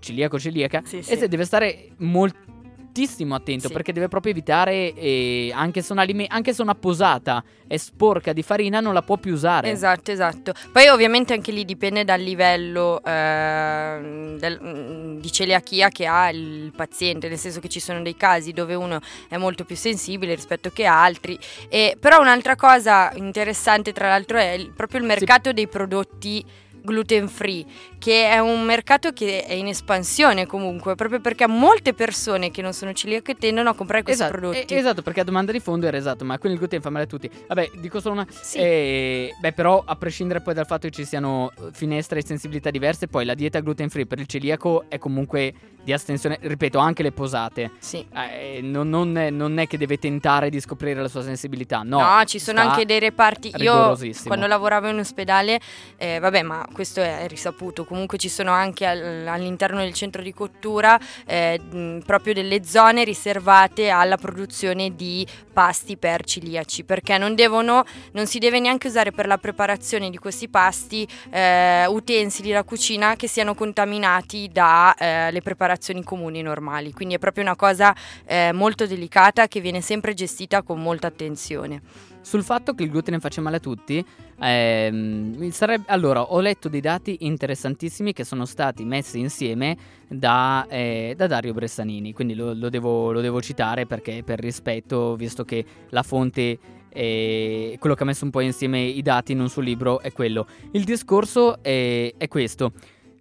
[0.00, 1.12] celiaco celiaca, sì, sì.
[1.12, 2.53] e deve stare molto
[2.94, 3.72] moltissimo attento sì.
[3.72, 5.92] perché deve proprio evitare, eh, anche, se
[6.28, 9.68] anche, se una posata è sporca di farina, non la può più usare.
[9.70, 10.52] Esatto, esatto.
[10.70, 16.72] Poi ovviamente anche lì dipende dal livello eh, del, mm, di celiachia che ha il
[16.74, 20.70] paziente, nel senso che ci sono dei casi dove uno è molto più sensibile rispetto
[20.70, 21.36] che altri.
[21.68, 25.54] E, però un'altra cosa interessante tra l'altro è il, proprio il mercato sì.
[25.54, 26.44] dei prodotti
[26.84, 27.64] gluten free,
[28.04, 32.74] che è un mercato che è in espansione comunque, proprio perché molte persone che non
[32.74, 34.74] sono celiache tendono a comprare questi esatto, prodotti.
[34.74, 37.04] Eh, esatto, perché a domanda di fondo era esatto, ma quindi il gluten fa male
[37.04, 37.30] a tutti.
[37.48, 38.26] Vabbè, dico solo una...
[38.28, 38.58] Sì.
[38.58, 43.08] Eh, beh, però a prescindere poi dal fatto che ci siano finestre e sensibilità diverse,
[43.08, 47.12] poi la dieta gluten free per il celiaco è comunque di astensione, ripeto, anche le
[47.12, 47.70] posate.
[47.78, 48.06] Sì.
[48.14, 52.00] Eh, non, non, è, non, è, che deve tentare di scoprire la sua sensibilità, no.
[52.00, 53.52] No, ci sono anche dei reparti.
[53.56, 55.58] Io quando lavoravo in ospedale,
[55.96, 57.84] eh, vabbè, ma questo è risaputo.
[57.84, 63.88] Comunque ci sono anche al, all'interno del centro di cottura eh, proprio delle zone riservate
[63.88, 69.26] alla produzione di pasti per ciliaci, perché non devono, non si deve neanche usare per
[69.26, 75.72] la preparazione di questi pasti eh, utensili da cucina che siano contaminati dalle eh, preparazioni
[75.74, 77.94] preparazioni comuni normali, quindi è proprio una cosa
[78.26, 82.13] eh, molto delicata che viene sempre gestita con molta attenzione.
[82.24, 84.02] Sul fatto che il glutine faccia male a tutti,
[84.40, 89.76] ehm, sarebbe, allora ho letto dei dati interessantissimi che sono stati messi insieme
[90.08, 95.16] da, eh, da Dario Bressanini, quindi lo, lo, devo, lo, devo, citare perché per rispetto,
[95.16, 96.58] visto che la fonte
[96.88, 100.10] e quello che ha messo un po' insieme i dati in un suo libro è
[100.12, 100.46] quello.
[100.70, 102.72] Il discorso è, è questo.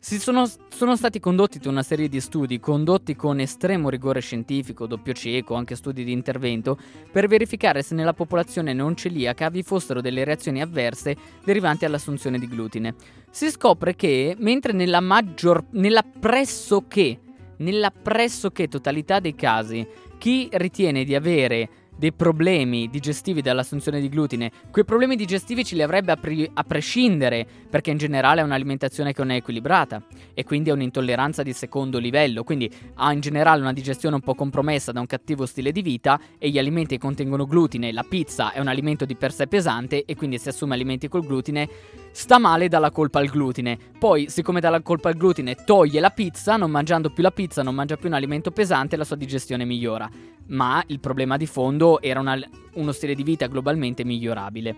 [0.03, 5.55] Sono, sono, stati condotti una serie di studi condotti con estremo rigore scientifico, doppio cieco,
[5.55, 6.77] anche studi di intervento,
[7.09, 12.49] per verificare se nella popolazione non celiaca vi fossero delle reazioni avverse derivanti dall'assunzione di
[12.49, 12.95] glutine.
[13.31, 17.19] Si scopre che, mentre nella maggior, nella pressoché,
[17.59, 19.87] nella pressoché totalità dei casi,
[20.17, 24.51] chi ritiene di avere dei problemi digestivi dall'assunzione di glutine.
[24.71, 29.13] Quei problemi digestivi ce li avrebbe a, pri- a, prescindere, perché in generale è un'alimentazione
[29.13, 30.01] che non è equilibrata
[30.33, 34.35] e quindi è un'intolleranza di secondo livello, quindi ha in generale una digestione un po'
[34.35, 38.51] compromessa da un cattivo stile di vita e gli alimenti che contengono glutine, la pizza
[38.51, 41.67] è un alimento di per sé pesante e quindi se assume alimenti col glutine
[42.11, 43.77] sta male dalla colpa al glutine.
[43.97, 47.63] Poi, siccome dà la colpa al glutine toglie la pizza, non mangiando più la pizza,
[47.63, 50.09] non mangia più un alimento pesante, la sua digestione migliora.
[50.47, 52.39] Ma il problema di fondo era una,
[52.73, 54.75] uno stile di vita globalmente migliorabile.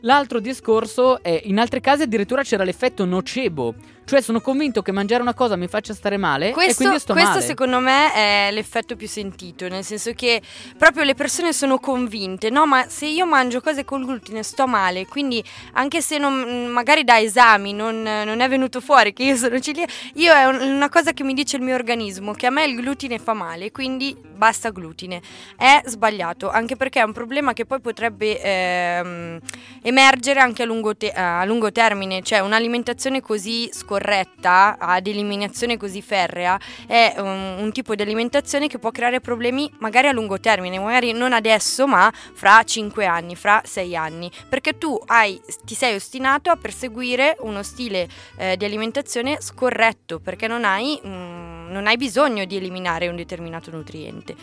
[0.00, 3.74] L'altro discorso è, in altri casi addirittura c'era l'effetto nocebo,
[4.10, 7.12] cioè sono convinto che mangiare una cosa mi faccia stare male questo, e quindi sto
[7.12, 7.44] questo male.
[7.44, 10.42] secondo me è l'effetto più sentito, nel senso che
[10.76, 15.06] proprio le persone sono convinte, no ma se io mangio cose col glutine sto male,
[15.06, 15.44] quindi
[15.74, 19.92] anche se non, magari da esami non, non, è venuto fuori che io sono celiaca,
[20.14, 23.20] io è una cosa che mi dice il mio organismo, che a me il glutine
[23.20, 25.20] fa male, quindi basta glutine.
[25.56, 29.38] È sbagliato, anche perché è un problema che poi potrebbe ehm,
[29.82, 35.76] emergere anche a lungo, te- a lungo termine, cioè un'alimentazione così scorretta corretta ad eliminazione
[35.76, 40.40] così ferrea è un, un tipo di alimentazione che può creare problemi magari a lungo
[40.40, 45.74] termine, magari non adesso ma fra 5 anni, fra 6 anni, perché tu hai, ti
[45.74, 51.86] sei ostinato a perseguire uno stile eh, di alimentazione scorretto perché non hai, mm, non
[51.86, 54.34] hai bisogno di eliminare un determinato nutriente.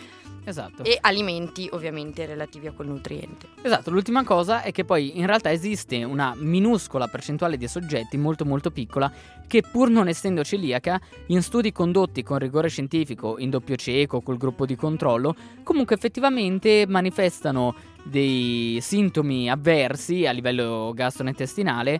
[0.48, 0.84] Esatto.
[0.84, 3.50] E alimenti ovviamente relativi a quel nutriente.
[3.62, 8.46] Esatto, l'ultima cosa è che poi in realtà esiste una minuscola percentuale di soggetti, molto
[8.46, 9.12] molto piccola,
[9.46, 14.38] che pur non essendo celiaca, in studi condotti con rigore scientifico, in doppio cieco, col
[14.38, 22.00] gruppo di controllo, comunque effettivamente manifestano dei sintomi avversi a livello gastrointestinale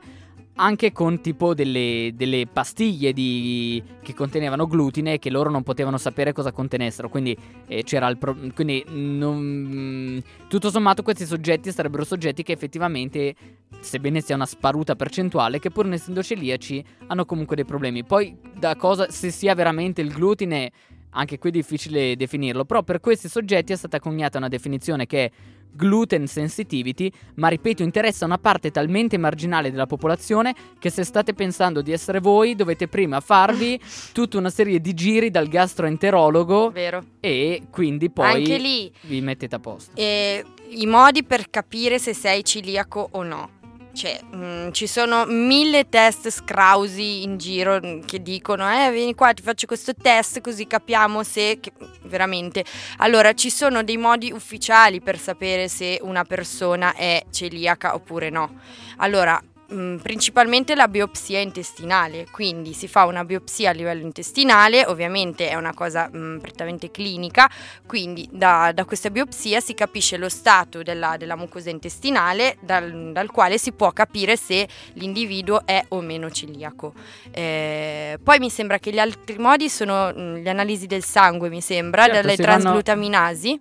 [0.58, 6.34] anche con tipo delle, delle pastiglie di, che contenevano glutine che loro non potevano sapere
[6.34, 7.10] cosa contenessero.
[7.10, 7.36] Quindi,
[7.68, 13.36] eh, c'era il pro- quindi non, tutto sommato questi soggetti sarebbero soggetti che effettivamente,
[13.80, 18.04] sebbene sia una sparuta percentuale, che pur non essendo celiaci hanno comunque dei problemi.
[18.04, 20.72] Poi da cosa, se sia veramente il glutine,
[21.12, 25.26] anche qui è difficile definirlo, però per questi soggetti è stata coniata una definizione che
[25.26, 25.32] è
[25.72, 31.82] gluten sensitivity, ma ripeto, interessa una parte talmente marginale della popolazione che se state pensando
[31.82, 33.80] di essere voi dovete prima farvi
[34.14, 37.04] tutta una serie di giri dal gastroenterologo Vero.
[37.20, 39.92] e quindi poi lì vi mettete a posto.
[39.96, 43.50] eh, i modi per capire se sei celiaco o no.
[43.98, 49.34] Cioè, mm, ci sono mille test scrausi in giro mm, che dicono, eh, vieni qua,
[49.34, 51.58] ti faccio questo test così capiamo se...
[51.60, 51.72] che-
[52.04, 52.64] veramente.
[52.98, 58.60] Allora, ci sono dei modi ufficiali per sapere se una persona è celiaca oppure no.
[58.98, 59.42] Allora,
[59.74, 65.56] mm, principalmente la biopsia intestinale, quindi si fa una biopsia a livello intestinale, ovviamente è
[65.56, 67.50] una cosa mm, prettamente clinica,
[67.86, 73.30] quindi da, da questa biopsia si capisce lo stato della, della mucosa intestinale dal, dal
[73.32, 76.94] quale si può capire se l'individuo è o meno celiaco.
[77.32, 81.62] Eh, poi mi sembra che gli altri modi sono mm, le analisi del sangue, mi
[81.62, 82.70] sembra, Certo, dalle si vanno-.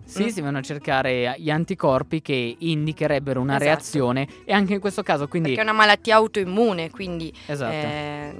[0.04, 3.64] Sì, si vanno a cercare gli anticorpi che indicherebbero una Esatto.
[3.64, 7.72] reazione e anche in questo caso quindi Perché è una malattia autoimmune, quindi esatto.
[7.72, 8.34] eh,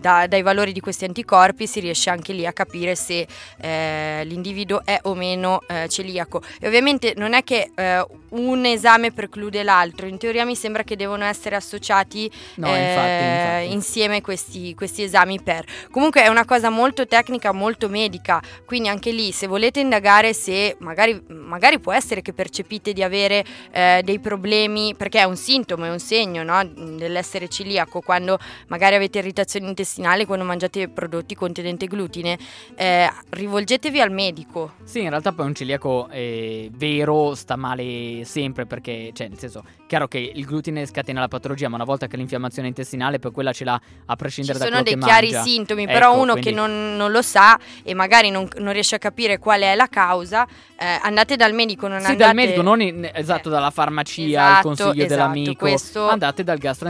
[0.00, 3.26] da- dai valori di questi anticorpi si riesce anche lì a capire se
[3.60, 6.42] eh, l'individuo è o meno eh, celiaco.
[6.60, 10.96] E ovviamente non è che eh, un esame preclude l'altro, in teoria mi sembra che
[10.96, 13.72] devono essere associati No, eh, infatti, infatti.
[13.72, 15.64] insieme questi, questi esami per.
[15.90, 20.76] Comunque è una cosa molto tecnica, molto medica, quindi anche lì se volete indagare se
[20.80, 25.84] magari, magari può essere che percepite di avere eh, dei problemi, perché è un sintomo,
[25.84, 26.62] è un segno no,
[26.98, 28.38] dell'essere celiaco, quando
[28.68, 32.38] magari avete irritazione intestinale, quando mangiate prodotti contenenti glutine,
[32.76, 34.72] eh, rivolgetevi al medico.
[34.84, 39.64] Sì, in realtà poi un celiaco eh, vero sta male sempre perché, cioè, nel senso,
[39.86, 43.52] chiaro che il glutine scatena la patologia, ma una volta che l'infiammazione intestinale, poi quella
[43.52, 45.42] ce l'ha a Ci prescindere da sono quello dei che chiari mangia.
[45.48, 48.96] sintomi, Ecco, però uno quindi- che non, non lo sa e magari non, non riesce
[48.96, 50.46] a capire qual è la causa,
[50.78, 52.24] eh, andate dal medico, non Sì, andate...
[52.24, 55.54] dal medico, non in- esatto, Eh, dalla farmacia, il esatto, consiglio esatto, dell'amico.
[55.54, 56.87] questo- Andate dal gastroenterologo,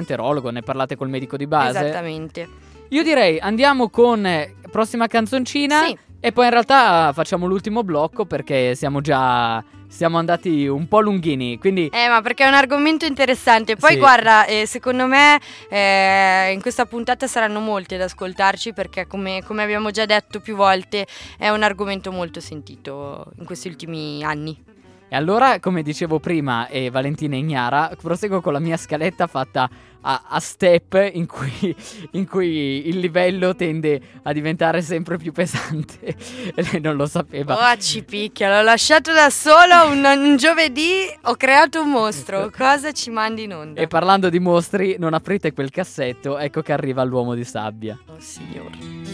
[0.50, 1.78] ne parlate col medico di base.
[1.80, 2.48] Esattamente.
[2.90, 5.96] Io direi andiamo con eh, prossima canzoncina Sì.
[6.20, 11.58] e poi in realtà facciamo l'ultimo blocco perché siamo già siamo andati un po' lunghini,
[11.58, 13.76] quindi Eh, ma perché è un argomento interessante.
[13.76, 13.98] Poi Sì.
[13.98, 15.40] guarda, eh, secondo me
[15.70, 20.56] eh, in questa puntata saranno molti ad ascoltarci perché come, come abbiamo già detto più
[20.56, 21.06] volte
[21.38, 24.62] è un argomento molto sentito in questi ultimi anni.
[25.08, 29.68] E allora, come dicevo prima, e Valentina ignara, proseguo con la mia scaletta fatta
[30.02, 31.74] a, a step in cui,
[32.12, 36.14] in cui il livello tende a diventare sempre più pesante.
[36.54, 37.72] e lei non lo sapeva.
[37.72, 42.50] Oh, ci picchia, l'ho lasciato da solo un, un giovedì, ho creato un mostro.
[42.56, 43.80] Cosa ci mandi in onda?
[43.80, 47.98] E parlando di mostri, non aprite quel cassetto, ecco che arriva l'uomo di sabbia.
[48.06, 49.07] Oh, signore.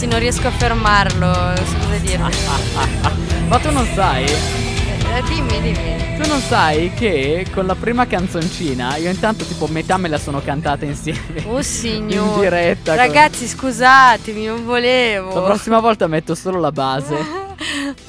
[0.00, 1.30] Ragazzi, non riesco a fermarlo.
[1.56, 2.30] Scusa dirmi.
[3.48, 4.24] Ma tu non sai?
[4.24, 6.18] Eh, dimmi, dimmi.
[6.18, 10.40] Tu non sai che con la prima canzoncina io intanto tipo metà me la sono
[10.40, 11.44] cantata insieme.
[11.46, 12.40] Oh In signore.
[12.40, 12.94] diretta.
[12.94, 15.34] con- Ragazzi, scusatemi, non volevo.
[15.34, 17.16] La prossima volta metto solo la base.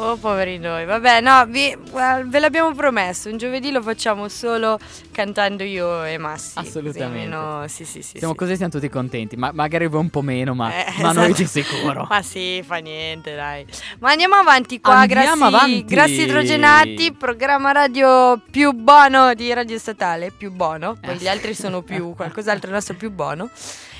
[0.03, 0.85] Oh, poveri noi.
[0.85, 3.29] Vabbè, no, vi- guarda, ve l'abbiamo promesso.
[3.29, 4.79] Un giovedì lo facciamo solo
[5.11, 6.57] cantando io e Massi.
[6.57, 7.03] Assolutamente.
[7.35, 8.17] almeno- sì, sì, sì.
[8.17, 8.39] Siamo sì.
[8.39, 9.35] così siamo tutti contenti.
[9.35, 11.61] Ma magari voi un po' meno, ma, Eh, ma noi di esatto.
[11.75, 12.07] sicuro.
[12.09, 13.63] Ma sì, fa niente, dai.
[13.99, 15.85] Ma andiamo avanti qua, Andiamo grassi, avanti.
[15.85, 21.17] grassi idrogenati, programma radio più buono di Radio Statale, più buono, poi Eh.
[21.17, 23.49] gli altri sono più, qualcos'altro il nostro più buono,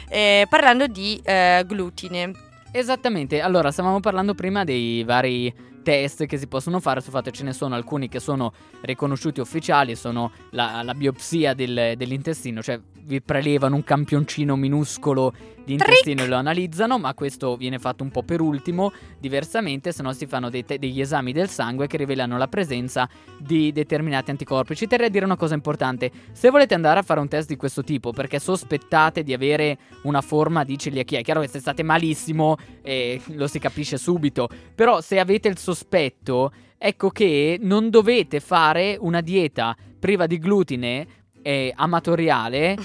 [0.09, 2.31] eh, parlando di eh, glutine.
[2.71, 7.53] Esattamente, allora stavamo parlando prima dei vari test che si possono fare, sul ce ne
[7.53, 13.75] sono alcuni che sono riconosciuti ufficiali, sono la, la biopsia del- dell'intestino, cioè vi prelevano
[13.75, 15.33] un campioncino minuscolo
[15.63, 20.01] di intestino e lo analizzano, ma questo viene fatto un po' per ultimo, diversamente se
[20.01, 24.75] no si fanno te- degli esami del sangue che rivelano la presenza di determinati anticorpi.
[24.75, 27.55] Ci terrei a dire una cosa importante, se volete andare a fare un test di
[27.55, 31.83] questo tipo perché sospettate di avere una forma di celiachia, è chiaro che se state
[31.83, 38.39] malissimo eh, lo si capisce subito, però se avete il sospetto, ecco che non dovete
[38.39, 41.07] fare una dieta priva di glutine
[41.41, 42.77] eh, amatoriale.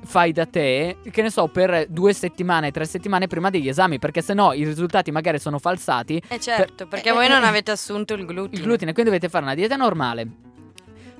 [0.00, 4.22] Fai da te, che ne so, per due settimane, tre settimane prima degli esami, perché
[4.22, 6.22] sennò i risultati magari sono falsati.
[6.28, 8.56] Eh certo, perché eh, voi non eh, avete assunto il glutine.
[8.56, 10.28] Il glutine, quindi dovete fare una dieta normale.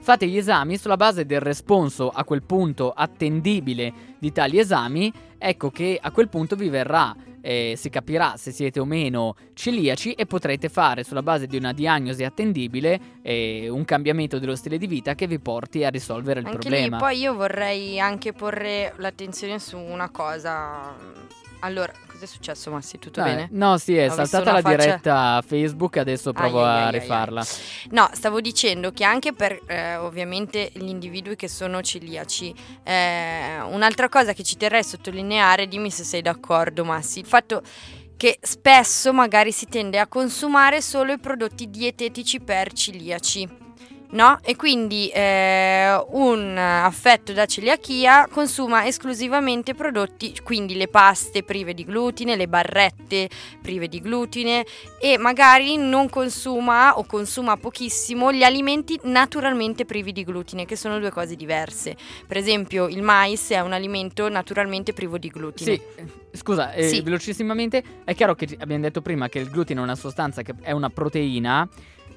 [0.01, 5.13] Fate gli esami sulla base del responso a quel punto attendibile di tali esami.
[5.37, 10.13] Ecco che a quel punto vi verrà, eh, si capirà se siete o meno celiaci
[10.13, 14.87] e potrete fare sulla base di una diagnosi attendibile eh, un cambiamento dello stile di
[14.87, 16.97] vita che vi porti a risolvere il Anche problema.
[16.97, 20.95] lì, poi io vorrei anche porre l'attenzione su una cosa.
[21.61, 22.99] Allora, cosa è successo, Massi?
[22.99, 23.49] Tutto Eh, bene?
[23.53, 26.95] No, sì, è Ho saltata la faccia- diretta Facebook, adesso provo Ai, ai, a ai,
[26.95, 27.45] ai, rifarla.
[27.91, 32.53] No, stavo dicendo che anche per eh, ovviamente gli individui che sono celiaci,
[32.83, 37.63] eh, un'altra cosa che ci terrei a sottolineare, dimmi se sei d'accordo Massi, il fatto
[38.17, 43.67] che spesso magari si tende a consumare solo i prodotti dietetici per celiaci.
[44.11, 44.39] No?
[44.43, 51.85] E quindi eh, un affetto da celiachia consuma esclusivamente prodotti, quindi le paste prive di
[51.85, 53.29] glutine, le barrette
[53.61, 54.65] prive di glutine
[55.01, 60.99] e magari non consuma o consuma pochissimo gli alimenti naturalmente privi di glutine, che sono
[60.99, 61.97] due cose diverse.
[62.27, 65.75] Per esempio, il mais è un alimento naturalmente privo di glutine.
[65.75, 67.01] Sì, eh, scusa, eh, Sì.
[67.03, 70.73] velocissimamente, è chiaro che abbiamo detto prima che il glutine è una sostanza che è
[70.73, 71.69] una proteina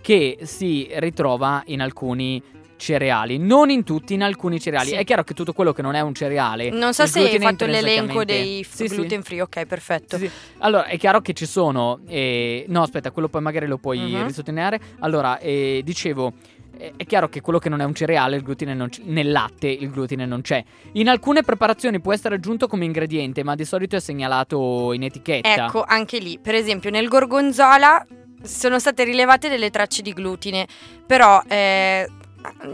[0.02, 2.42] che si ritrova in alcuni
[2.78, 4.88] cereali, non in tutti, in alcuni cereali.
[4.90, 4.96] Sì.
[4.96, 7.68] È chiaro che tutto quello che non è un cereale Non so se hai fatto
[7.68, 10.18] l'elenco dei f- Sì, gluten free, ok, perfetto.
[10.18, 10.28] Sì.
[10.60, 12.00] Allora, è chiaro che ci sono.
[12.08, 14.26] eh, no, aspetta, quello poi magari lo puoi Mhm.
[14.26, 14.80] risottolineare.
[15.00, 16.34] Allora, eh, dicevo.
[16.78, 19.30] eh, È chiaro che quello che non è un cereale, il glutine non c- nel
[19.30, 20.64] latte il glutine non c'è.
[20.94, 25.66] In alcune preparazioni può essere aggiunto come ingrediente, ma di solito è segnalato in etichetta.
[25.68, 28.04] Ecco, anche lì, per esempio nel gorgonzola
[28.44, 30.68] sono state rilevate delle tracce di glutine,
[31.06, 32.08] però eh,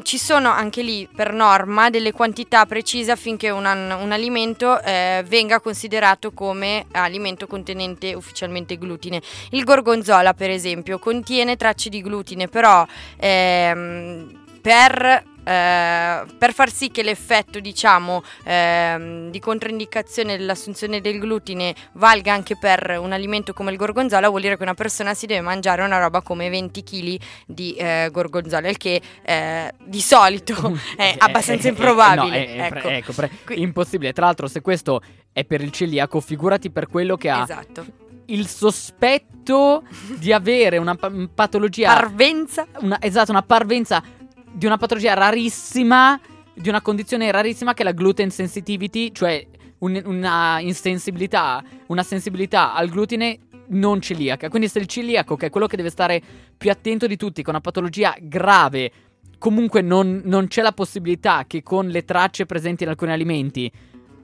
[0.03, 5.59] ci sono anche lì per norma delle quantità precise affinché un, un alimento eh, venga
[5.59, 9.22] considerato come alimento contenente ufficialmente glutine.
[9.51, 12.86] Il gorgonzola, per esempio, contiene tracce di glutine, però
[13.18, 21.74] ehm, per, eh, per far sì che l'effetto, diciamo, ehm, di controindicazione dell'assunzione del glutine
[21.93, 25.41] valga anche per un alimento come il gorgonzola, vuol dire che una persona si deve
[25.41, 31.16] mangiare una roba come 20 kg di eh, gorgonzola, il che eh, di solito è
[31.18, 32.28] abbastanza improbabile.
[32.28, 32.34] no,
[32.64, 33.14] è- è pre- ecco.
[33.14, 34.12] pre- impossibile.
[34.14, 37.86] Tra l'altro, se questo è per il celiaco, figurati per quello che ha Esatto.
[38.26, 39.84] il sospetto
[40.18, 42.66] di avere una pa- patologia Parvenza.
[42.80, 44.04] una, esatto, una parvenza
[44.58, 46.20] di una patologia rarissima,
[46.51, 49.45] di una condizione rarissima che è la gluten sensitivity, cioè
[49.80, 53.38] un- una insensibilità, una sensibilità al glutine
[53.68, 54.49] non celiaca.
[54.49, 56.20] Quindi se il celiaco, che è quello che deve stare
[56.58, 58.91] più attento di tutti, con una patologia grave,
[59.38, 63.72] comunque non, non c'è la possibilità che con le tracce presenti in alcuni alimenti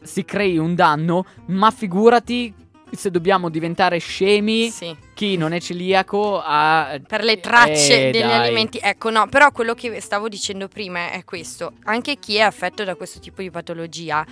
[0.01, 2.51] si crei un danno, ma figurati
[2.95, 4.95] se dobbiamo diventare scemi, Sì.
[5.13, 6.99] chi non è celiaco ha...
[7.07, 8.45] per le tracce Eh, degli dai.
[8.45, 8.79] alimenti.
[8.81, 11.73] Ecco, no, però quello che stavo dicendo prima è questo.
[11.83, 14.25] Anche chi è affetto da questo tipo di patologia,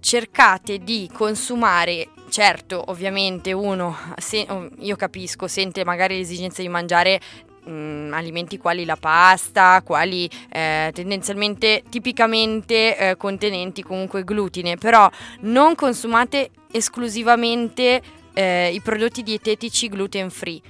[0.00, 7.20] cercate di consumare, certo, ovviamente uno, se- oh, io capisco, sente magari l'esigenza di mangiare
[7.64, 15.10] mh, alimenti quali la pasta, quali eh, tendenzialmente, tipicamente eh, contenenti comunque glutine, però
[15.40, 18.00] non consumate esclusivamente
[18.32, 20.60] eh, i prodotti dietetici gluten free.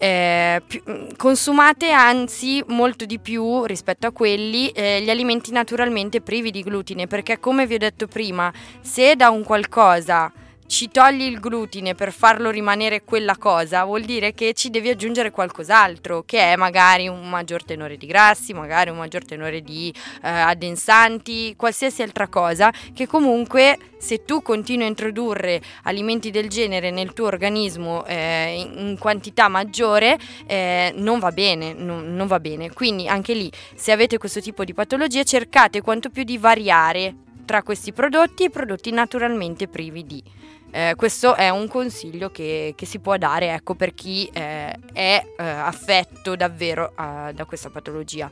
[0.00, 6.20] Eh, più- mh, consumate anzi molto di più rispetto a quelli eh, gli alimenti naturalmente
[6.20, 10.32] privi di glutine perché come vi ho detto prima se da un qualcosa
[10.68, 15.30] ci togli il glutine per farlo rimanere quella cosa, vuol dire che ci devi aggiungere
[15.30, 19.92] qualcos'altro, che è magari un maggior tenore di grassi, magari un maggior tenore di
[20.22, 26.90] eh, addensanti, qualsiasi altra cosa, che comunque se tu continui a introdurre alimenti del genere
[26.90, 32.72] nel tuo organismo eh, in, quantità maggiore, eh, non va bene, non, non va bene.
[32.74, 37.14] Quindi anche lì, se avete questo tipo di patologie, cercate quanto più di variare
[37.46, 40.22] tra questi prodotti e prodotti naturalmente privi di.
[40.70, 45.22] Eh, questo è un consiglio che, che si può dare ecco, per chi eh, è
[45.38, 48.30] eh, affetto davvero eh, da questa patologia.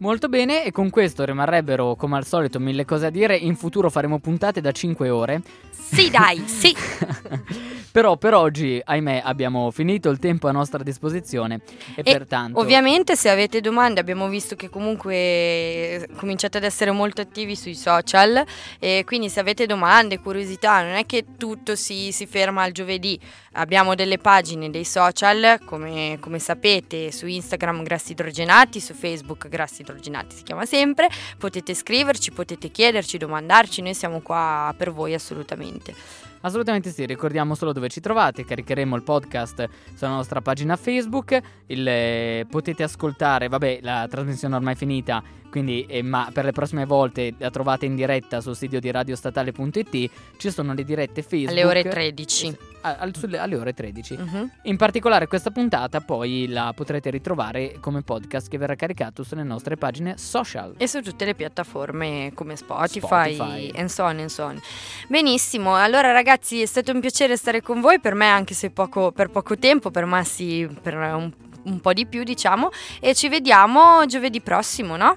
[0.00, 3.36] Molto bene, e con questo rimarrebbero come al solito mille cose a dire.
[3.36, 5.42] In futuro faremo puntate da 5 ore.
[5.72, 6.72] Sì, dai, sì.
[7.90, 11.62] Però per oggi, ahimè, abbiamo finito il tempo a nostra disposizione.
[11.96, 12.60] E, E pertanto.
[12.60, 17.74] Ovviamente se avete domande abbiamo visto che comunque eh, cominciate ad essere molto attivi sui
[17.74, 18.44] social
[18.78, 23.18] e quindi se avete domande, curiosità, non è che tutto si, si ferma al giovedì,
[23.54, 29.80] abbiamo delle pagine dei social come, come sapete su Instagram grassi idrogenati, su Facebook grassi
[29.80, 29.87] idrogenati
[30.28, 31.08] si chiama sempre,
[31.38, 35.94] potete scriverci, potete chiederci, domandarci, noi siamo qua per voi assolutamente.
[36.40, 41.86] Assolutamente sì, ricordiamo solo dove ci trovate, caricheremo il podcast sulla nostra pagina Facebook, il,
[41.86, 45.20] eh, potete ascoltare, vabbè la trasmissione ormai è finita,
[45.50, 50.10] quindi eh, ma per le prossime volte la trovate in diretta sul sito di radiostatale.it,
[50.36, 51.50] ci sono le dirette Facebook.
[51.50, 52.56] Alle ore 13.
[52.82, 54.16] a- al- sulle- alle ore 13.
[54.16, 54.50] Mhm.
[54.64, 59.76] In particolare questa puntata poi la potrete ritrovare come podcast che verrà caricato sulle nostre
[59.76, 60.74] pagine social.
[60.76, 63.72] E su tutte le piattaforme come Spotify, Spotify.
[63.76, 64.60] and so on and so on.
[65.08, 69.10] Benissimo, allora ragazzi è stato un piacere stare con voi, per me anche se poco,
[69.12, 71.30] per poco tempo, per Massi per un,
[71.64, 72.70] un po' di più diciamo,
[73.00, 75.16] e ci vediamo giovedì prossimo, no?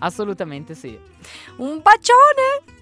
[0.00, 0.98] Assolutamente sì.
[1.56, 2.79] Un bacione!